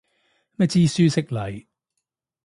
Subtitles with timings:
[0.55, 1.67] 咩知書識禮